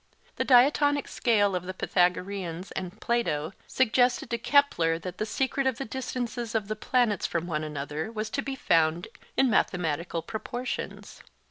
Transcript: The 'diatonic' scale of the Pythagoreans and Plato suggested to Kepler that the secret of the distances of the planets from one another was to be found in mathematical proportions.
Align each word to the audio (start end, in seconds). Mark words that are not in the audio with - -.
The 0.37 0.43
'diatonic' 0.43 1.07
scale 1.07 1.55
of 1.55 1.67
the 1.67 1.75
Pythagoreans 1.75 2.71
and 2.71 2.99
Plato 2.99 3.53
suggested 3.67 4.31
to 4.31 4.39
Kepler 4.39 4.97
that 4.97 5.19
the 5.19 5.27
secret 5.27 5.67
of 5.67 5.77
the 5.77 5.85
distances 5.85 6.55
of 6.55 6.67
the 6.67 6.75
planets 6.75 7.27
from 7.27 7.45
one 7.45 7.63
another 7.63 8.11
was 8.11 8.31
to 8.31 8.41
be 8.41 8.55
found 8.55 9.09
in 9.37 9.47
mathematical 9.47 10.23
proportions. 10.23 11.21